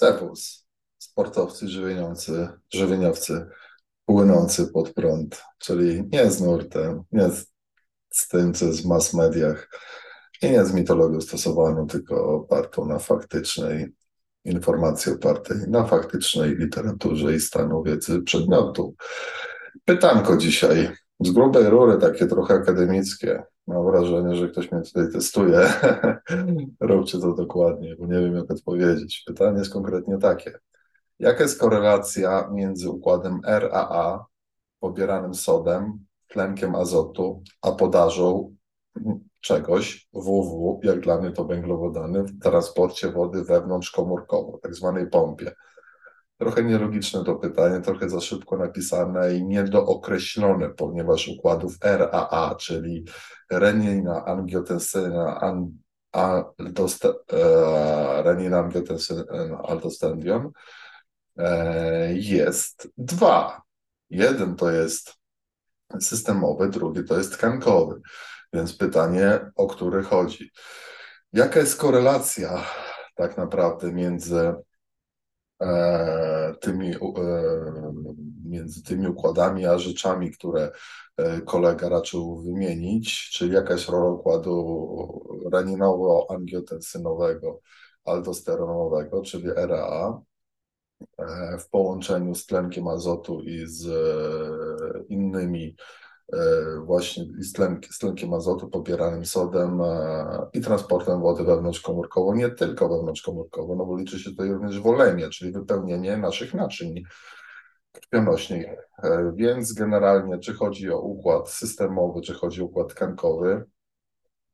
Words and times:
Depuls, 0.00 0.66
sportowcy 0.98 1.68
żywieniowcy, 1.68 2.48
żywieniowcy 2.74 3.46
płynący 4.06 4.66
pod 4.66 4.92
prąd, 4.94 5.42
czyli 5.58 6.08
nie 6.12 6.30
z 6.30 6.40
nurtem, 6.40 7.02
nie 7.12 7.30
z, 7.30 7.46
z 8.10 8.28
tym, 8.28 8.54
co 8.54 8.64
jest 8.66 8.82
w 8.82 8.86
mass 8.86 9.14
mediach 9.14 9.68
i 10.42 10.50
nie 10.50 10.64
z 10.64 10.72
mitologią 10.72 11.20
stosowaną, 11.20 11.86
tylko 11.86 12.34
opartą 12.34 12.86
na 12.86 12.98
faktycznej 12.98 13.86
informacji, 14.44 15.12
opartej 15.12 15.56
na 15.68 15.84
faktycznej 15.84 16.56
literaturze 16.56 17.34
i 17.34 17.40
stanu 17.40 17.82
wiedzy 17.82 18.22
przedmiotu. 18.22 18.94
Pytanko 19.84 20.36
dzisiaj, 20.36 20.88
z 21.20 21.30
grubej 21.30 21.70
rury, 21.70 21.98
takie 21.98 22.26
trochę 22.26 22.54
akademickie. 22.54 23.42
Mam 23.66 23.84
wrażenie, 23.84 24.34
że 24.34 24.48
ktoś 24.48 24.72
mnie 24.72 24.82
tutaj 24.82 25.12
testuje. 25.12 25.60
Róbcie 26.80 27.18
to 27.18 27.34
dokładnie, 27.34 27.96
bo 27.98 28.06
nie 28.06 28.20
wiem, 28.20 28.36
jak 28.36 28.50
odpowiedzieć. 28.50 29.22
Pytanie 29.26 29.58
jest 29.58 29.72
konkretnie 29.72 30.18
takie. 30.18 30.58
Jaka 31.18 31.42
jest 31.42 31.60
korelacja 31.60 32.48
między 32.52 32.90
układem 32.90 33.40
RAA, 33.44 34.26
pobieranym 34.80 35.34
sodem, 35.34 36.04
tlenkiem 36.28 36.74
azotu, 36.74 37.42
a 37.62 37.72
podażą 37.72 38.54
czegoś, 39.40 40.08
WW, 40.12 40.80
jak 40.82 41.00
dla 41.00 41.20
mnie 41.20 41.30
to 41.30 41.44
węglowodany, 41.44 42.22
w 42.22 42.38
transporcie 42.38 43.12
wody 43.12 43.44
wewnątrzkomórkowo, 43.44 44.58
tak 44.62 44.74
zwanej 44.74 45.10
pompie? 45.10 45.52
Trochę 46.40 46.64
nielogiczne 46.64 47.24
to 47.24 47.34
pytanie, 47.34 47.80
trochę 47.80 48.08
za 48.08 48.20
szybko 48.20 48.56
napisane 48.56 49.34
i 49.34 49.44
niedookreślone, 49.44 50.68
ponieważ 50.68 51.28
układów 51.28 51.76
RAA, 51.82 52.54
czyli 52.54 53.04
renina, 53.50 54.24
angiotensyna, 54.24 55.40
an, 55.40 55.70
aldoste, 56.12 57.08
e, 57.32 58.22
renina, 58.22 58.58
angiotensyna, 58.58 59.24
aldostendion, 59.64 60.50
e, 61.38 62.14
jest 62.14 62.88
dwa. 62.98 63.62
Jeden 64.10 64.56
to 64.56 64.70
jest 64.70 65.14
systemowy, 66.00 66.68
drugi 66.68 67.04
to 67.04 67.18
jest 67.18 67.32
tkankowy. 67.32 68.00
Więc 68.52 68.76
pytanie, 68.76 69.40
o 69.56 69.66
który 69.66 70.02
chodzi. 70.02 70.50
Jaka 71.32 71.60
jest 71.60 71.76
korelacja 71.76 72.64
tak 73.14 73.36
naprawdę 73.36 73.92
między 73.92 74.54
tymi, 76.60 76.94
e, 76.94 76.98
między 78.44 78.82
tymi 78.82 79.08
układami 79.08 79.66
a 79.66 79.78
rzeczami, 79.78 80.30
które 80.30 80.72
e, 81.16 81.40
kolega 81.40 81.88
raczył 81.88 82.42
wymienić, 82.42 83.30
czyli 83.30 83.54
jaka 83.54 83.72
jest 83.72 83.88
rola 83.88 84.10
układu 84.10 84.80
reninowo-angiotensynowego, 85.52 87.60
aldosteronowego, 88.04 89.22
czyli 89.22 89.48
RAA, 89.56 90.20
w 91.60 91.68
połączeniu 91.70 92.34
z 92.34 92.46
tlenkiem 92.46 92.88
azotu 92.88 93.42
i 93.42 93.66
z 93.66 93.88
innymi 95.08 95.76
E, 95.76 96.09
właśnie 96.84 97.24
z, 97.38 97.52
tlen, 97.52 97.80
z 97.90 97.98
tlenkiem 97.98 98.34
azotu, 98.34 98.68
pobieranym 98.68 99.26
sodem 99.26 99.80
e, 99.80 100.46
i 100.52 100.60
transportem 100.60 101.20
wody 101.20 101.44
wewnątrzkomórkowo, 101.44 102.34
nie 102.34 102.50
tylko 102.50 102.88
wewnątrzkomórkowo, 102.88 103.76
no 103.76 103.86
bo 103.86 103.96
liczy 103.96 104.18
się 104.18 104.30
tutaj 104.30 104.48
również 104.48 104.80
wolenie, 104.80 105.28
czyli 105.28 105.52
wypełnienie 105.52 106.16
naszych 106.16 106.54
naczyń 106.54 107.02
krwionośnych. 107.92 108.66
E, 109.02 109.32
więc 109.36 109.72
generalnie, 109.72 110.38
czy 110.38 110.54
chodzi 110.54 110.90
o 110.90 111.00
układ 111.00 111.50
systemowy, 111.50 112.20
czy 112.20 112.34
chodzi 112.34 112.62
o 112.62 112.64
układ 112.64 112.88
tkankowy, 112.88 113.64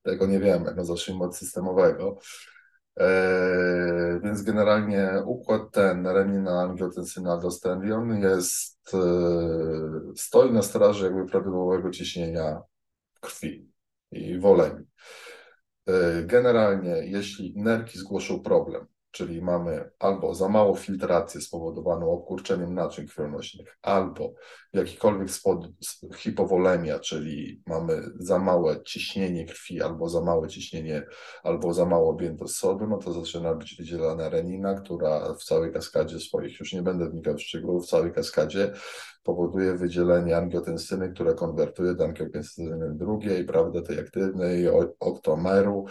tego 0.02 0.26
nie 0.26 0.40
wiemy, 0.40 0.74
no 0.76 0.84
zacznijmy 0.84 1.24
od 1.24 1.36
systemowego. 1.36 2.18
E, 3.00 4.20
więc 4.24 4.42
generalnie 4.42 5.22
układ 5.26 5.70
ten 5.72 6.06
renina, 6.06 6.60
angiotensyna, 6.60 7.32
aldostendion 7.32 8.20
jest, 8.20 8.94
e, 8.94 8.98
stoi 10.16 10.52
na 10.52 10.62
straży 10.62 11.04
jakby 11.04 11.26
prawidłowego 11.26 11.90
ciśnienia 11.90 12.62
krwi 13.20 13.72
i 14.12 14.38
wolemi. 14.38 14.84
E, 15.86 16.22
generalnie, 16.22 16.90
jeśli 16.90 17.52
nerki 17.56 17.98
zgłoszą 17.98 18.40
problem, 18.40 18.86
czyli 19.10 19.42
mamy 19.42 19.90
albo 19.98 20.34
za 20.34 20.48
mało 20.48 20.76
filtracji 20.76 21.40
spowodowaną 21.42 22.10
obkurczeniem 22.10 22.74
naczyń 22.74 23.06
krwionośnych, 23.06 23.78
albo 23.82 24.34
w 24.74 24.76
jakikolwiek 24.76 25.30
sposób 25.30 25.72
hipowolemia, 26.16 26.98
czyli 26.98 27.62
mamy 27.66 28.02
za 28.18 28.38
małe 28.38 28.82
ciśnienie 28.82 29.44
krwi, 29.44 29.82
albo 29.82 30.08
za 30.08 30.20
małe 30.20 30.48
ciśnienie, 30.48 31.06
albo 31.42 31.74
za 31.74 31.86
mało 31.86 32.10
objętość 32.10 32.54
sodu, 32.54 32.86
no 32.86 32.98
to 32.98 33.12
zaczyna 33.12 33.54
być 33.54 33.76
wydzielana 33.76 34.28
renina, 34.28 34.74
która 34.74 35.34
w 35.34 35.44
całej 35.44 35.72
kaskadzie 35.72 36.20
swoich, 36.20 36.60
już 36.60 36.72
nie 36.72 36.82
będę 36.82 37.10
wnikał 37.10 37.34
w 37.34 37.42
szczegóły, 37.42 37.80
w 37.80 37.86
całej 37.86 38.12
kaskadzie 38.12 38.72
powoduje 39.22 39.74
wydzielenie 39.74 40.36
angiotensyny, 40.36 41.12
które 41.12 41.34
konwertuje 41.34 41.94
do 41.94 42.04
angiotensyny 42.04 42.94
drugiej, 42.94 43.44
prawda, 43.44 43.82
tej 43.82 44.00
aktywnej, 44.00 44.68
oktomeru, 45.00 45.86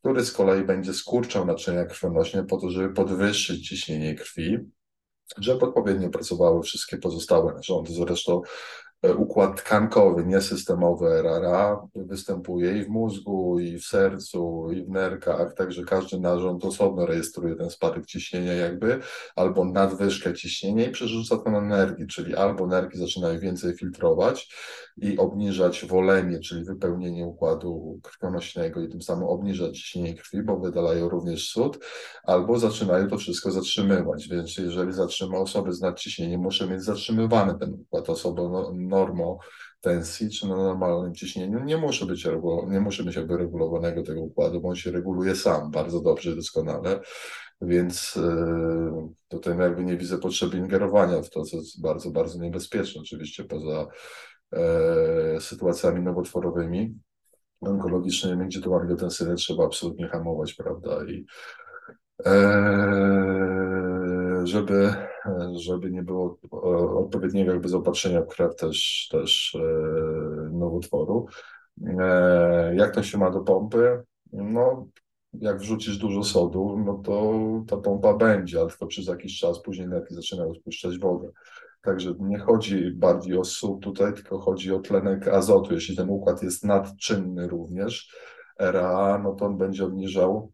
który 0.00 0.24
z 0.24 0.32
kolei 0.32 0.64
będzie 0.64 0.94
skurczał 0.94 1.46
naczynia 1.46 1.84
krwionośne 1.84 2.44
po 2.44 2.56
to, 2.56 2.70
żeby 2.70 2.94
podwyższyć 2.94 3.68
ciśnienie 3.68 4.14
krwi, 4.14 4.58
żeby 5.38 5.64
odpowiednio 5.66 6.10
pracowały 6.10 6.62
wszystkie 6.62 6.98
pozostałe 6.98 7.54
narządy. 7.54 7.92
Zresztą 7.92 8.42
układ 9.02 9.56
tkankowy, 9.56 10.24
niesystemowy 10.26 11.06
RRA 11.06 11.88
występuje 11.94 12.78
i 12.78 12.84
w 12.84 12.88
mózgu, 12.88 13.60
i 13.60 13.78
w 13.78 13.84
sercu, 13.84 14.68
i 14.72 14.84
w 14.84 14.88
nerkach, 14.88 15.54
także 15.54 15.84
każdy 15.84 16.20
narząd 16.20 16.64
osobno 16.64 17.06
rejestruje 17.06 17.54
ten 17.56 17.70
spadek 17.70 18.06
ciśnienia 18.06 18.52
jakby, 18.52 19.00
albo 19.36 19.64
nadwyżkę 19.64 20.34
ciśnienia 20.34 20.86
i 20.86 20.90
przerzuca 20.90 21.38
to 21.38 21.50
na 21.50 21.60
nerki, 21.60 22.06
czyli 22.06 22.34
albo 22.34 22.66
nerki 22.66 22.98
zaczynają 22.98 23.38
więcej 23.38 23.76
filtrować 23.76 24.54
i 24.96 25.18
obniżać 25.18 25.84
wolenie, 25.84 26.40
czyli 26.40 26.64
wypełnienie 26.64 27.26
układu 27.26 28.00
krwionośnego 28.02 28.80
i 28.80 28.88
tym 28.88 29.02
samym 29.02 29.24
obniżać 29.24 29.78
ciśnienie 29.78 30.14
krwi, 30.14 30.42
bo 30.42 30.56
wydalają 30.56 31.08
również 31.08 31.48
sód, 31.48 31.78
albo 32.24 32.58
zaczynają 32.58 33.08
to 33.08 33.18
wszystko 33.18 33.50
zatrzymywać, 33.50 34.28
więc 34.28 34.56
jeżeli 34.56 34.92
zatrzyma 34.92 35.38
osoby 35.38 35.72
z 35.72 35.80
nadciśnieniem, 35.80 36.40
muszę 36.40 36.66
mieć 36.66 36.82
zatrzymywany 36.82 37.58
ten 37.58 37.74
układ 37.74 38.10
osobowo 38.10 38.72
normą 38.90 39.38
tensji 39.80 40.30
czy 40.30 40.48
na 40.48 40.56
normalnym 40.56 41.14
ciśnieniu 41.14 41.64
nie 41.64 41.76
musi 41.76 42.06
być, 42.06 42.28
nie 42.68 42.80
musi 42.80 43.02
być 43.02 43.16
jakby 43.16 43.36
regulowanego 43.36 44.02
tego 44.02 44.20
układu, 44.20 44.60
bo 44.60 44.68
on 44.68 44.76
się 44.76 44.90
reguluje 44.90 45.36
sam 45.36 45.70
bardzo 45.70 46.00
dobrze, 46.00 46.36
doskonale, 46.36 47.00
więc 47.62 48.16
yy, 48.16 49.08
tutaj 49.28 49.58
jakby 49.58 49.84
nie 49.84 49.96
widzę 49.96 50.18
potrzeby 50.18 50.56
ingerowania 50.56 51.22
w 51.22 51.30
to, 51.30 51.44
co 51.44 51.56
jest 51.56 51.82
bardzo, 51.82 52.10
bardzo 52.10 52.38
niebezpieczne, 52.38 53.00
oczywiście 53.00 53.44
poza 53.44 53.86
yy, 54.52 55.40
sytuacjami 55.40 56.02
nowotworowymi, 56.02 56.98
onkologicznymi, 57.60 58.46
gdzie 58.46 58.60
tą 58.60 58.80
angiotensynę 58.80 59.34
trzeba 59.34 59.64
absolutnie 59.64 60.08
hamować, 60.08 60.54
prawda, 60.54 61.04
i 61.04 61.26
yy, 62.26 62.32
żeby 64.46 64.94
żeby 65.52 65.90
nie 65.90 66.02
było 66.02 66.38
e, 66.52 66.56
odpowiedniego 66.98 67.52
jakby 67.52 67.68
zaopatrzenia 67.68 68.22
w 68.22 68.26
krew 68.26 68.56
też, 68.56 69.08
też 69.10 69.54
e, 69.54 69.60
nowotworu. 70.52 71.26
E, 72.00 72.74
jak 72.76 72.94
to 72.94 73.02
się 73.02 73.18
ma 73.18 73.30
do 73.30 73.40
pompy? 73.40 74.02
No, 74.32 74.86
jak 75.32 75.58
wrzucisz 75.58 75.98
dużo 75.98 76.24
sodu, 76.24 76.82
no 76.86 76.94
to 76.94 77.34
ta 77.68 77.76
pompa 77.76 78.14
będzie, 78.14 78.60
ale 78.60 78.68
tylko 78.68 78.86
przez 78.86 79.06
jakiś 79.06 79.38
czas 79.38 79.62
później 79.62 79.88
nerki 79.88 80.14
zaczynają 80.14 80.54
spuszczać 80.54 80.98
wodę. 80.98 81.30
Także 81.82 82.14
nie 82.20 82.38
chodzi 82.38 82.90
bardziej 82.90 83.38
o 83.38 83.44
sód 83.44 83.82
tutaj, 83.82 84.14
tylko 84.14 84.38
chodzi 84.38 84.72
o 84.72 84.78
tlenek 84.78 85.28
azotu. 85.28 85.74
Jeśli 85.74 85.96
ten 85.96 86.10
układ 86.10 86.42
jest 86.42 86.64
nadczynny 86.64 87.48
również, 87.48 88.14
RA, 88.58 89.20
no 89.24 89.34
to 89.34 89.46
on 89.46 89.58
będzie 89.58 89.84
obniżał 89.84 90.52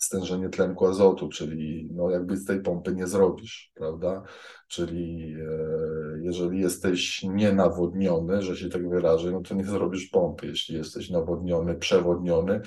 stężenie 0.00 0.48
tlenku 0.48 0.86
azotu, 0.86 1.28
czyli 1.28 1.88
no 1.92 2.10
jakby 2.10 2.36
z 2.36 2.44
tej 2.44 2.60
pompy 2.60 2.94
nie 2.94 3.06
zrobisz, 3.06 3.72
prawda? 3.74 4.22
Czyli 4.68 5.34
e, 5.34 6.20
jeżeli 6.22 6.60
jesteś 6.60 7.22
nienawodniony, 7.22 8.42
że 8.42 8.56
się 8.56 8.68
tak 8.68 8.88
wyrażę, 8.88 9.30
no 9.30 9.40
to 9.40 9.54
nie 9.54 9.64
zrobisz 9.64 10.06
pompy. 10.06 10.46
Jeśli 10.46 10.76
jesteś 10.76 11.10
nawodniony, 11.10 11.74
przewodniony, 11.74 12.60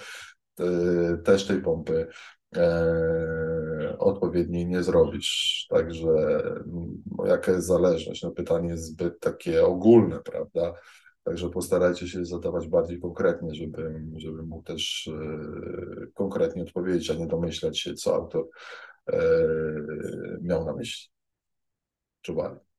też 1.24 1.48
tej 1.48 1.62
pompy 1.62 2.07
e, 2.56 3.95
odpowiedniej 4.00 4.68
nie 4.68 4.84
zrobisz. 4.84 5.66
Także 5.69 6.10
no, 7.18 7.25
jaka 7.25 7.51
jest 7.51 7.68
zależność? 7.68 8.24
No 8.24 8.31
pytanie 8.31 8.69
jest 8.69 8.86
zbyt 8.86 9.19
takie 9.19 9.66
ogólne, 9.66 10.19
prawda? 10.19 10.74
Także 11.23 11.50
postarajcie 11.50 12.07
się 12.07 12.25
zadawać 12.25 12.68
bardziej 12.68 13.00
konkretnie, 13.00 13.56
żeby, 13.56 14.01
żeby 14.18 14.44
mógł 14.44 14.63
też 14.63 15.07
e, 15.07 16.07
konkretnie 16.13 16.63
odpowiedzieć, 16.63 17.09
a 17.09 17.13
nie 17.13 17.27
domyślać 17.27 17.79
się, 17.79 17.94
co 17.94 18.15
autor 18.15 18.50
e, 19.07 19.21
miał 20.41 20.65
na 20.65 20.73
myśli. 20.73 21.09
Czuwali. 22.21 22.70